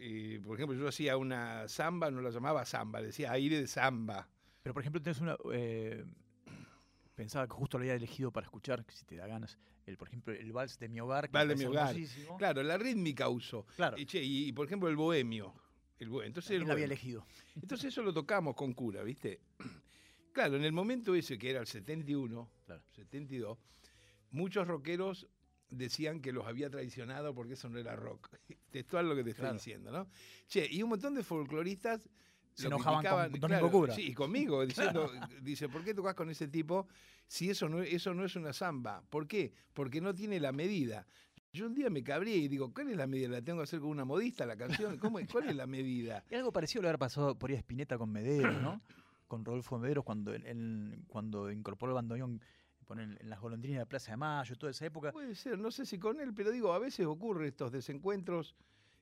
[0.00, 4.28] Eh, por ejemplo, yo hacía una samba, no la llamaba samba, decía aire de samba.
[4.62, 5.36] Pero por ejemplo, tenés una.
[7.18, 9.58] Pensaba que justo lo había elegido para escuchar, si te da ganas.
[9.86, 11.28] El, por ejemplo, el vals de mi hogar.
[11.28, 11.96] que de mi hogar.
[12.38, 13.66] Claro, la rítmica uso.
[13.74, 13.98] Claro.
[13.98, 15.52] Y, che, y- y, por ejemplo, el bohemio.
[15.98, 16.28] El bohemio.
[16.28, 17.26] Entonces, el lo había elegido.
[17.56, 19.40] Entonces eso lo tocamos con cura, ¿viste?
[20.32, 22.82] Claro, en el momento ese que era el 71, Claro.
[22.94, 23.58] 72,
[24.30, 25.26] muchos rockeros
[25.68, 28.28] decían que los había traicionado porque eso no era rock.
[28.70, 30.06] Textual lo que te estoy diciendo, ¿no?
[30.46, 32.08] Che, y un montón de folcloristas
[32.62, 33.70] Se enojaban con Domingo.
[33.94, 35.10] Sí, y conmigo, diciendo,
[35.42, 36.86] dice, ¿por qué tocas con ese tipo
[37.26, 39.02] si eso no, eso no es una samba?
[39.08, 39.52] ¿Por qué?
[39.72, 41.06] Porque no tiene la medida.
[41.52, 43.28] Yo un día me cabré y digo, ¿cuál es la medida?
[43.28, 44.98] ¿La tengo que hacer con una modista la canción?
[44.98, 46.22] ¿Cómo, es- ¿Cuál es la medida?
[46.30, 48.80] Y algo parecido lo haber pasado por ahí a Spinetta con Mederos, ¿no?
[49.28, 52.40] Con Rodolfo Mederos cuando, él- cuando incorporó el bandoneón
[52.86, 55.12] ponen en las golondrinas de la Plaza de Mayo, toda esa época.
[55.12, 58.54] Puede ser, no sé si con él, pero digo, a veces ocurre estos desencuentros.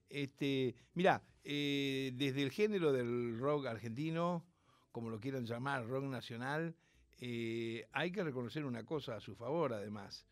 [0.09, 4.45] Este, mirá, eh, desde el género del rock argentino,
[4.92, 6.75] como lo quieran llamar, rock nacional,
[7.21, 10.27] eh, hay que reconocer una cosa a su favor, además.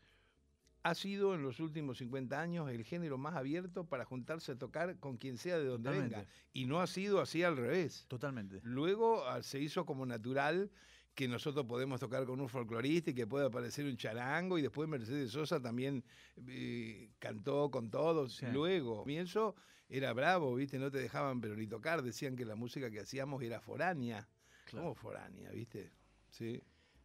[0.83, 4.99] Ha sido en los últimos 50 años el género más abierto para juntarse a tocar
[4.99, 6.15] con quien sea de donde Totalmente.
[6.17, 6.29] venga.
[6.53, 8.05] Y no ha sido así al revés.
[8.07, 8.59] Totalmente.
[8.61, 10.69] Luego ah, se hizo como natural
[11.15, 14.87] que nosotros podemos tocar con un folclorista y que puede aparecer un charango y después
[14.87, 16.03] Mercedes Sosa también
[16.47, 18.35] eh, cantó con todos.
[18.35, 18.45] Sí.
[18.51, 19.55] Luego, comienzo
[19.87, 20.77] era bravo, ¿viste?
[20.77, 24.27] No te dejaban pero ni tocar, decían que la música que hacíamos era foránea.
[24.65, 24.89] Claro.
[24.89, 25.91] ¿Cómo foránea, viste?
[26.29, 26.61] Sí.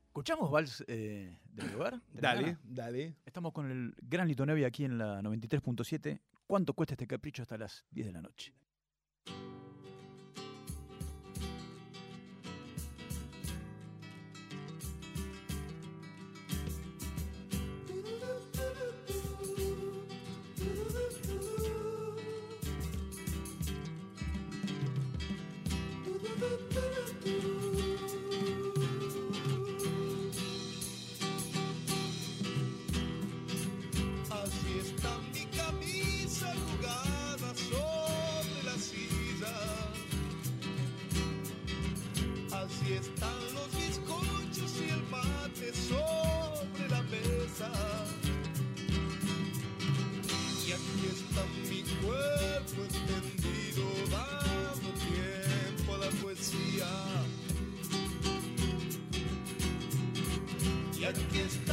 [0.06, 2.02] ¿Escuchamos Vals eh, de mi hogar?
[2.12, 3.16] de Dale, dale.
[3.24, 6.20] Estamos con el gran Lito Nevi aquí en la 93.7.
[6.48, 8.52] ¿Cuánto cuesta este capricho hasta las 10 de la noche?
[61.10, 61.69] Y aquí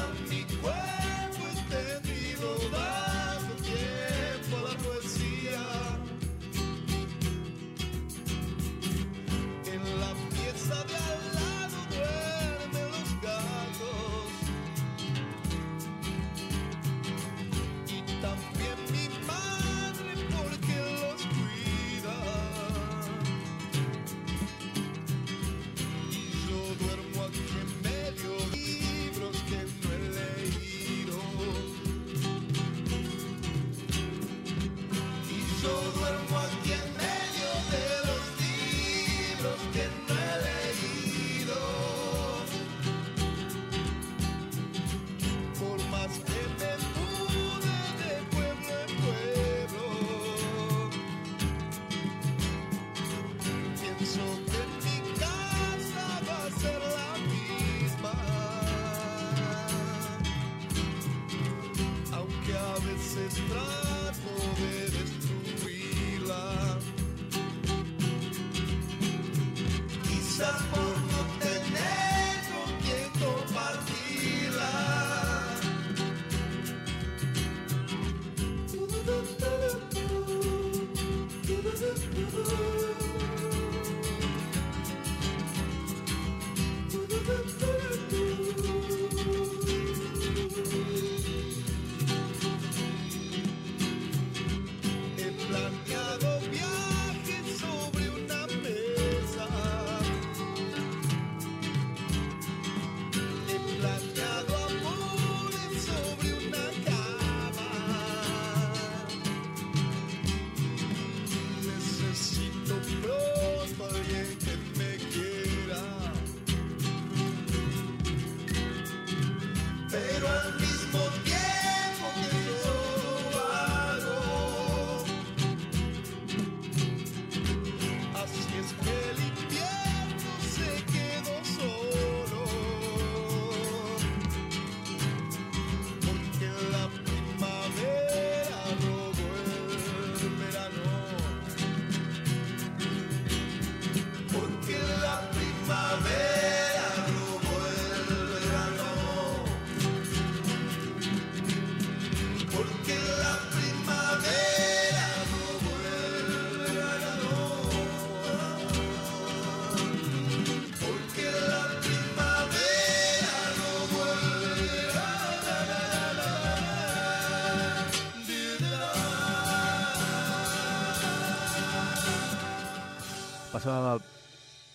[173.67, 174.01] Pasaba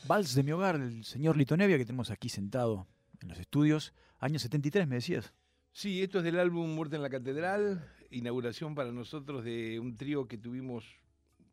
[0.06, 2.86] Vals de mi hogar, el señor Lito Nevia, que tenemos aquí sentado
[3.22, 3.94] en los estudios.
[4.18, 5.32] Año 73, me decías.
[5.72, 10.28] Sí, esto es del álbum Muerte en la Catedral, inauguración para nosotros de un trío
[10.28, 10.84] que tuvimos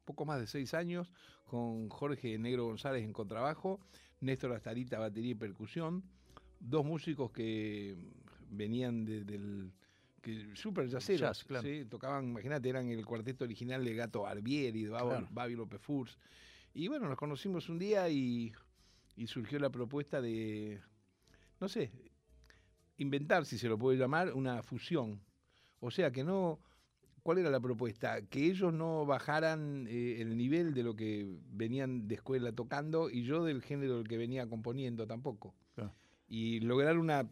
[0.03, 1.13] poco más de seis años,
[1.45, 3.79] con Jorge Negro González en contrabajo,
[4.19, 6.03] Néstor Astarita, batería y percusión,
[6.59, 7.95] dos músicos que
[8.49, 9.71] venían de- del
[10.21, 11.65] que super Jazz, claro.
[11.65, 11.85] ¿sí?
[11.89, 15.27] tocaban, imagínate, eran el cuarteto original de Gato Barbieri, de Babo- Claro.
[15.31, 16.17] Babi López Furs.
[16.73, 18.53] Y bueno, nos conocimos un día y,
[19.15, 20.79] y surgió la propuesta de,
[21.59, 21.91] no sé,
[22.97, 25.21] inventar, si se lo puede llamar, una fusión.
[25.79, 26.59] O sea, que no...
[27.21, 28.21] ¿Cuál era la propuesta?
[28.21, 33.23] Que ellos no bajaran eh, el nivel de lo que venían de escuela tocando y
[33.23, 35.53] yo del género del que venía componiendo tampoco.
[35.75, 35.93] Claro.
[36.27, 37.29] Y lograr una,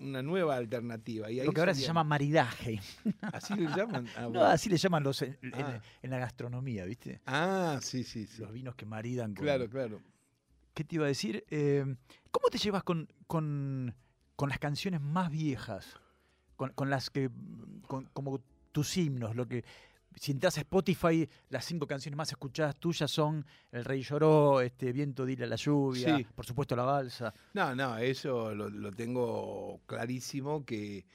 [0.00, 1.30] una nueva alternativa.
[1.30, 2.80] Y ahí Lo que ahora se llama maridaje.
[3.32, 4.06] Así le llaman.
[4.16, 5.80] Ah, No, así le llaman los en, Ah.
[6.02, 7.20] en la gastronomía, ¿viste?
[7.26, 8.40] Ah, sí, sí, sí.
[8.42, 9.44] Los vinos que maridan con.
[9.44, 10.00] Claro, claro.
[10.74, 11.44] ¿Qué te iba a decir?
[11.50, 11.84] Eh,
[12.30, 13.94] ¿Cómo te llevas con, con,
[14.36, 15.96] con las canciones más viejas?
[16.56, 17.30] Con, con las que.
[18.12, 18.40] como
[18.72, 19.64] tus himnos, lo que.
[20.16, 24.92] Si entras a Spotify, las cinco canciones más escuchadas tuyas son El Rey Lloró, este,
[24.92, 26.26] Viento Dile a la Lluvia, Sí.
[26.34, 27.32] por supuesto La Balsa.
[27.54, 31.06] No, no, eso lo, lo tengo clarísimo que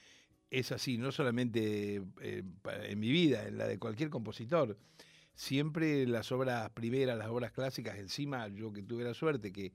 [0.50, 2.44] es así, no solamente eh,
[2.84, 4.78] en mi vida, en la de cualquier compositor.
[5.34, 9.74] Siempre las obras primeras, las obras clásicas, encima yo que tuve la suerte que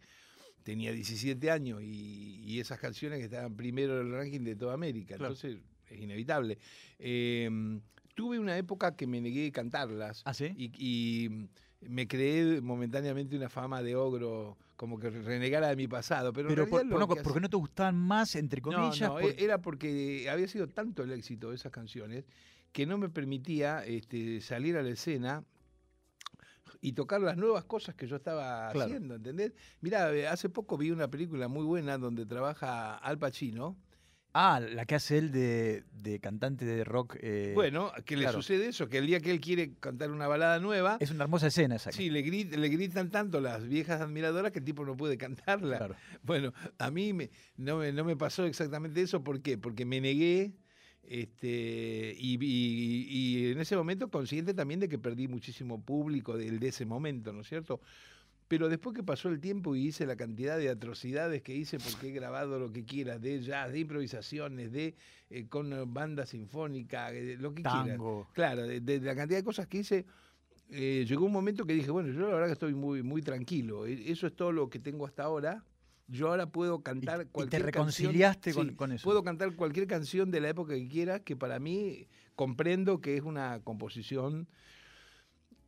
[0.62, 4.74] tenía 17 años y, y esas canciones que estaban primero en el ranking de toda
[4.74, 5.34] América, Claro.
[5.34, 5.58] entonces
[5.90, 6.58] es inevitable.
[6.98, 7.80] Eh,
[8.18, 10.52] tuve una época que me negué a cantarlas ¿Ah, sí?
[10.56, 11.48] y, y
[11.88, 16.32] me creé momentáneamente una fama de ogro, como que renegara de mi pasado.
[16.32, 19.00] Pero, Pero por, por no, que porque no te gustaban más, entre no, comillas.
[19.08, 22.24] no, por- e- era porque había sido tanto el éxito de esas canciones
[22.72, 25.44] que no me permitía este, salir a la escena
[26.80, 28.84] y tocar las nuevas cosas que yo estaba Claro.
[28.90, 29.52] haciendo, ¿entendés?
[29.80, 33.76] Mirá, eh, hace poco vi una película muy buena donde trabaja Al Pacino
[34.34, 37.16] Ah, la que hace él de, de cantante de rock.
[37.20, 38.38] eh, Bueno, que le claro.
[38.42, 41.46] sucede eso, que el día que él quiere cantar una balada nueva, Es una hermosa
[41.48, 41.90] escena esa.
[41.92, 45.78] sí, le, grit- le gritan tanto las viejas admiradoras que el tipo no puede cantarla.
[45.78, 45.94] Claro.
[46.22, 49.24] Bueno, a mí me- no, me, no me pasó exactamente eso.
[49.24, 49.56] ¿Por qué?
[49.58, 50.52] Porque me negué
[51.02, 56.58] este, y, y- y en ese momento consciente también de que perdí muchísimo público del
[56.60, 57.80] de ese momento, ¿no es cierto?
[58.48, 62.08] Pero después que pasó el tiempo y hice la cantidad de atrocidades que hice, porque
[62.08, 64.94] he grabado lo que quieras, de jazz, de improvisaciones, de
[65.28, 67.86] eh, con eh, banda sinfónica, eh, lo que quieras.
[67.86, 68.26] Tango.
[68.32, 70.06] Claro, de, de la cantidad de cosas que hice,
[70.70, 73.84] eh, llegó un momento que dije, bueno, yo la verdad que estoy muy, muy tranquilo.
[73.86, 75.64] Eso es todo lo que tengo hasta ahora.
[76.06, 78.66] Yo ahora puedo Y, cantar y te cualquier reconciliaste canción.
[78.66, 79.04] con, Sí, con eso.
[79.04, 83.22] Puedo cantar cualquier canción de la época que quiera, que para mí comprendo que es
[83.24, 84.48] una composición.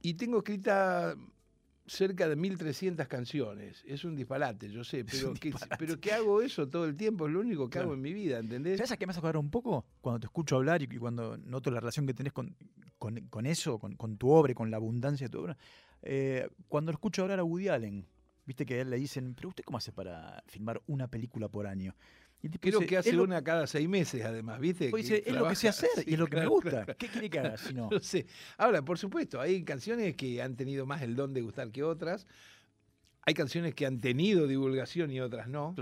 [0.01, 1.15] Y tengo escrita
[1.91, 3.83] cerca de 1300 canciones.
[3.85, 7.33] Es un disparate, yo sé, pero, que, pero que hago eso todo el tiempo, es
[7.33, 7.87] lo único que Claro.
[7.89, 8.79] hago en mi vida, ¿entendés?
[8.79, 9.85] ¿Sabes a qué me hace acordar un poco?
[10.01, 12.55] Cuando te escucho hablar y, y cuando noto la relación que tenés con,
[12.99, 15.57] con, con eso, con, con tu obra con la abundancia de tu obra.
[16.03, 18.07] Eh, cuando lo escucho hablar a Woody Allen,
[18.47, 21.67] viste que a él le dicen, pero ¿usted cómo hace para filmar una película por
[21.67, 21.95] año?
[22.61, 24.89] Creo dice, que hace "Es lo- una cada seis meses, además, ¿viste?
[24.89, 26.71] pues dice, es lo que sé hacer y es lo que me gusta.
[26.71, 26.95] claro.
[26.97, 27.91] ¿Qué quiere que haga si no?
[27.93, 28.27] No sé.
[28.57, 32.27] Ahora, por supuesto, hay canciones que han tenido más el don de gustar que otras.
[33.27, 35.75] Hay canciones que han tenido divulgación y otras no.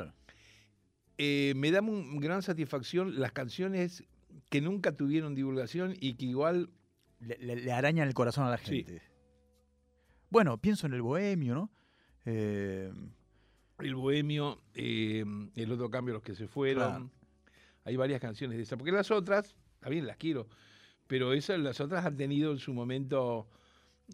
[1.17, 4.03] Eh, me da un gran satisfacción las canciones
[4.51, 6.71] que nunca tuvieron divulgación y que igual
[7.21, 8.85] Le, le- le arañan el corazón a la Sí.
[8.85, 9.03] gente.
[10.31, 11.71] Bueno, pienso en el bohemio, ¿no?
[12.25, 12.93] Eh,
[13.79, 16.89] el bohemio, eh, el otro cambio, los que se fueron.
[16.89, 17.11] Claro.
[17.85, 18.79] Hay varias canciones de esas.
[18.79, 20.49] Porque las otras, también las quiero,
[21.07, 23.49] pero esas, las otras han tenido en su momento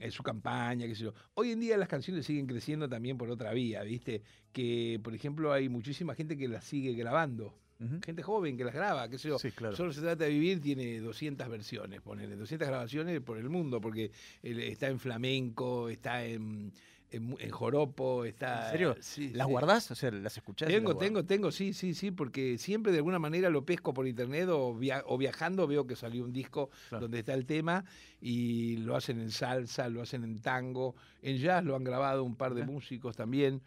[0.00, 1.14] en su campaña, qué sé yo.
[1.34, 4.22] Hoy en día las canciones siguen creciendo también por otra vía, ¿viste?
[4.52, 7.58] Que, por ejemplo, hay muchísima gente que las sigue grabando.
[8.02, 9.38] Gente joven que las graba, qué sé yo.
[9.38, 9.76] Sí, claro.
[9.76, 14.10] Solo se trata de vivir, tiene 200 versiones, ponele, 200 grabaciones por el mundo, porque
[14.42, 16.72] él está en flamenco, está en,
[17.14, 18.66] en, joropo, está...
[18.66, 18.96] ¿En serio?
[19.00, 19.50] Sí, ¿Las sí.
[19.52, 19.90] guardás?
[19.90, 20.68] O sea, ¿las escuchás?
[20.68, 24.06] las Tengo, tengo, tengo, sí, sí, sí, porque siempre de alguna manera lo pesco por
[24.06, 27.02] internet o, via- o viajando veo que salió un disco Claro.
[27.02, 27.84] donde está el tema
[28.20, 32.36] y lo hacen en salsa, lo hacen en tango, en jazz lo han grabado un
[32.36, 33.60] par de músicos también.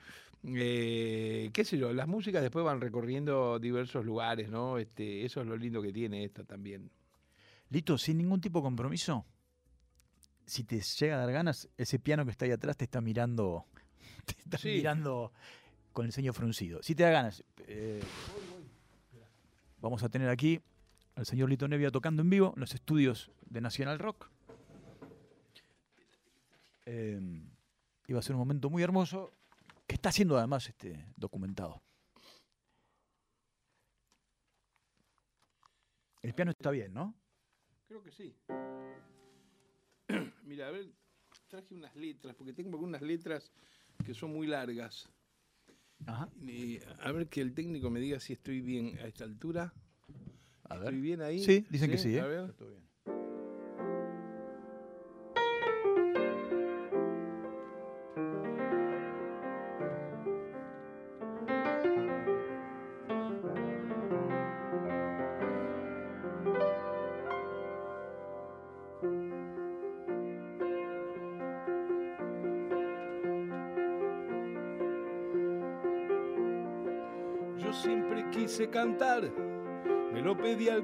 [0.59, 4.77] Eh, qué sé yo, las músicas después van recorriendo diversos lugares, ¿no?
[4.77, 6.89] Este, eso es lo lindo que tiene esto también.
[7.69, 9.25] Lito, sin ningún tipo de compromiso,
[10.47, 13.65] si te llega a dar ganas, ese piano que está ahí atrás te está mirando,
[14.25, 14.69] te está Sí.
[14.69, 15.31] mirando
[15.93, 16.81] con el ceño fruncido.
[16.81, 18.01] Si te da ganas, eh,
[19.79, 20.59] vamos a tener aquí
[21.15, 24.29] al señor Lito Nevia tocando en vivo en los estudios de Nacional Rock.
[26.85, 27.19] Eh,
[28.07, 29.33] iba a ser un momento muy hermoso
[29.85, 31.81] que está siendo además este, documentado.
[36.21, 37.13] El piano está bien, ¿no?
[37.87, 38.35] Creo que sí.
[40.43, 40.87] Mira, a ver,
[41.47, 43.51] traje unas letras, porque tengo algunas letras
[44.05, 45.09] que son muy largas.
[46.05, 46.29] Ajá.
[46.41, 49.73] Y a ver que el técnico me diga si estoy bien a esta altura.
[50.63, 50.85] A ver.
[50.85, 51.43] ¿Estoy bien ahí?
[51.43, 52.21] Sí, dicen que sí, ¿eh?
[52.21, 52.55] A ver.
[52.59, 52.86] Yo
[78.47, 79.29] quise cantar,
[80.13, 80.81] me lo pedí al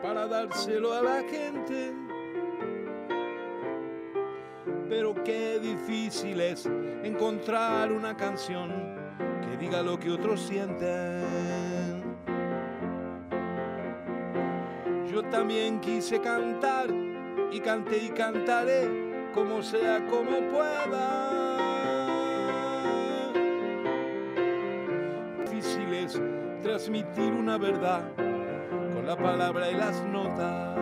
[0.00, 1.92] para dárselo a la gente.
[4.88, 6.66] Pero qué difícil es
[7.02, 8.70] encontrar una canción
[9.42, 12.04] que diga lo que otros sienten.
[15.10, 16.88] Yo también quise cantar
[17.50, 21.49] y canté y cantaré como sea como pueda.
[26.80, 30.78] Transmitir una verdad con la palabra y las notas.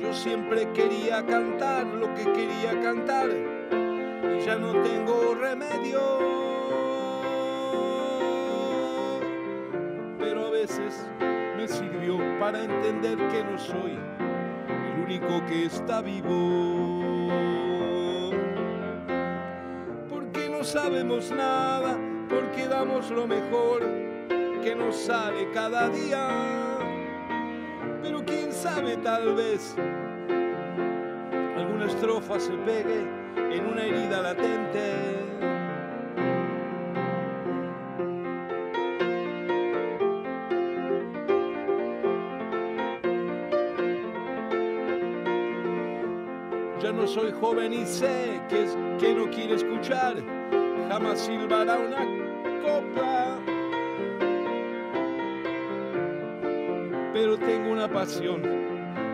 [0.00, 6.00] Yo siempre quería cantar lo que quería cantar y ya no tengo remedio.
[10.18, 11.06] Pero a veces
[11.58, 13.98] me sirvió para entender que no soy
[14.70, 16.96] el único que está vivo
[20.08, 21.98] porque no sabemos nada,
[22.56, 23.82] que damos lo mejor
[24.64, 26.26] que nos sale cada día.
[28.02, 29.76] Pero quién sabe, tal vez
[31.56, 33.02] alguna estrofa se pegue
[33.52, 34.94] en una herida latente.
[46.82, 50.16] Ya no soy joven y sé que no quiere escuchar,
[50.88, 52.25] jamás silbará una
[57.88, 58.42] pasión,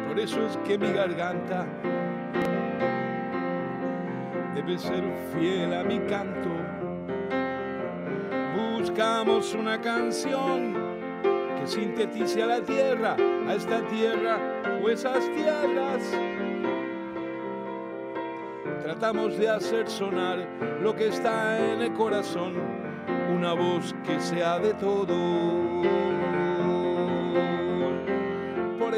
[0.09, 1.67] por eso es que mi garganta
[4.55, 5.03] debe ser
[5.33, 6.51] fiel a mi canto.
[8.79, 10.75] Buscamos una canción
[11.59, 13.17] que sintetice a la tierra,
[13.47, 14.39] a esta tierra
[14.83, 16.03] o esas tierras.
[18.83, 20.47] Tratamos de hacer sonar
[20.81, 22.55] lo que está en el corazón,
[23.35, 26.42] una voz que sea de todo.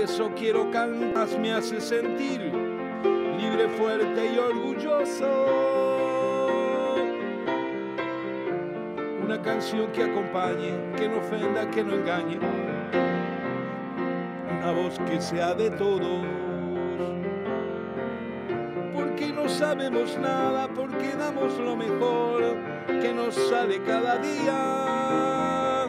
[0.05, 5.25] Eso quiero cantar, me hace sentir libre, fuerte y orgulloso.
[9.25, 12.39] Una canción que acompañe, que no ofenda, que no engañe.
[14.59, 16.27] Una voz que sea de todos.
[18.93, 22.57] Porque no sabemos nada, porque damos lo mejor
[23.01, 25.87] que nos sale cada día.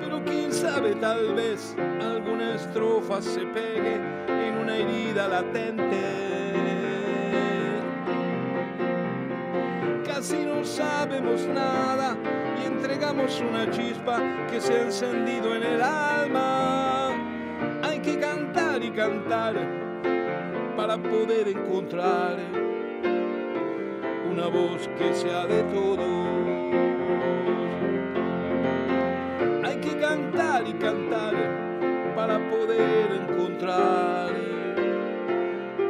[0.00, 1.76] Pero quién sabe, tal vez
[2.56, 3.96] estrofa se pegue
[4.28, 6.02] en una herida latente.
[10.06, 12.16] Casi no sabemos nada
[12.58, 17.10] y entregamos una chispa que se ha encendido en el alma.
[17.82, 19.54] Hay que cantar y cantar
[20.76, 22.36] para poder encontrar
[24.30, 26.55] una voz que sea de todos.
[32.26, 34.34] Para poder encontrar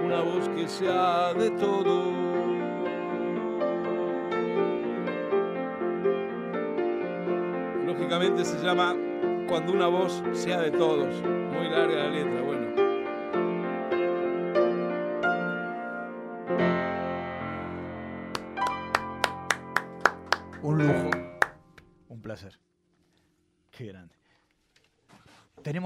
[0.04, 2.12] una voz que sea de todos.
[7.86, 8.94] Lógicamente se llama
[9.48, 11.22] Cuando una voz sea de todos.
[11.22, 12.42] Muy larga la letra,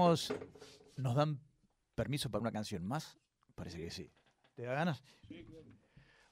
[0.01, 0.33] Tenemos.
[0.97, 1.39] ¿Nos dan
[1.95, 3.17] permiso para una canción más?
[3.55, 4.11] Parece que sí.
[4.55, 5.03] ¿Te da ganas?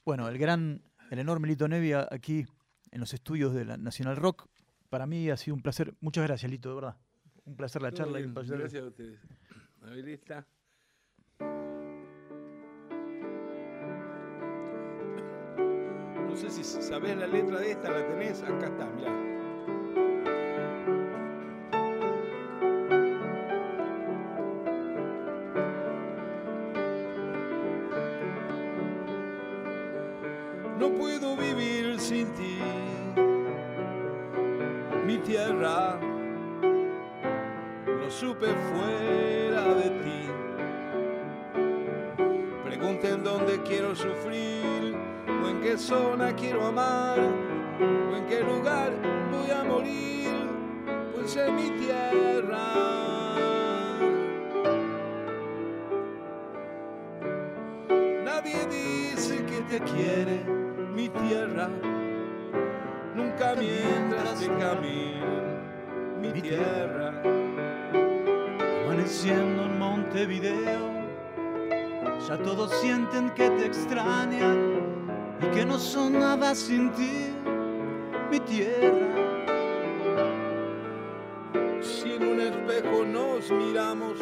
[0.05, 2.45] Bueno, el gran, el enorme Lito Nevia aquí
[2.91, 4.47] en los estudios de la Nacional Rock.
[4.89, 5.95] Para mí ha sido un placer.
[6.01, 6.97] Muchas gracias, Lito, de verdad.
[7.45, 8.19] Un placer la Todo charla.
[8.19, 9.19] y bien, placer- Gracias a ustedes.
[16.27, 19.28] No sé si sabés la letra de esta, la tenés, acá está, mirá.
[59.79, 60.43] Te quiere
[60.93, 61.69] mi tierra,
[63.15, 65.19] nunca mientras te camine
[66.21, 67.21] mi tierra.
[68.85, 70.89] Amaneciendo en Montevideo,
[72.27, 74.81] ya todos sienten que te extrañan
[75.41, 77.27] y que no son nada sin ti,
[78.31, 79.07] mi tierra.
[81.81, 84.17] Si en un espejo nos miramos,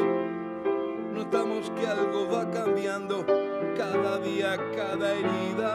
[1.13, 3.46] notamos que algo va cambiando
[3.77, 5.73] cada día, cada herida.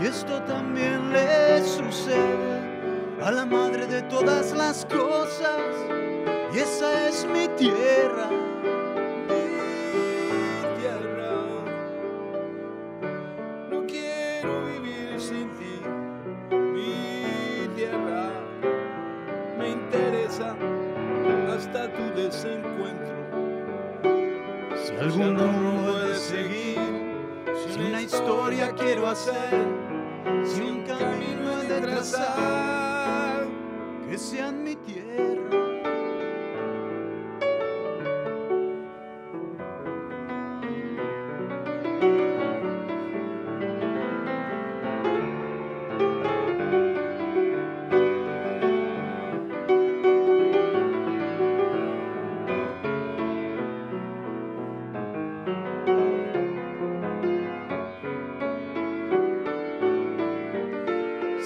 [0.00, 2.58] Y esto también le sucede
[3.20, 5.60] a la madre de todas las cosas,
[6.54, 8.47] y esa es mi tierra.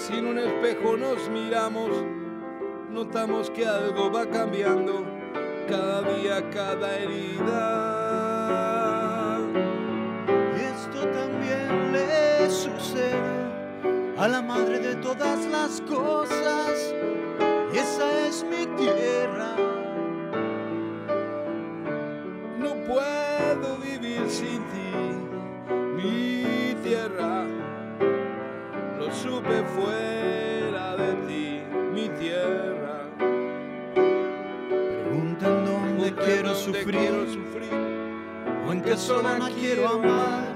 [0.02, 1.90] Si en un espejo nos miramos,
[2.90, 5.04] notamos que algo va cambiando
[5.68, 7.52] cada día, cada herida.
[10.56, 13.12] Y Esto también le sucede
[14.18, 16.92] a la madre de todas las cosas,
[17.72, 19.54] y esa es mi tierra.
[29.22, 31.62] Supe fuera de ti,
[31.94, 33.08] mi tierra.
[35.04, 37.72] Preguntan dónde quiero ¿Dónde sufrir, quiero sufrir,
[38.66, 40.48] o en qué zona quiero amar,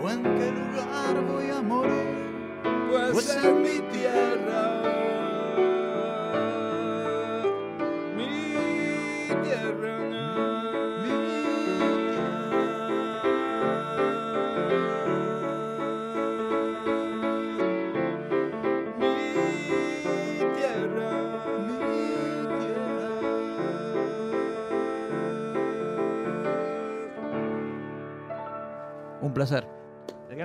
[0.00, 2.62] o en qué lugar voy a morir.
[2.90, 5.09] pues Pues en mi tierra.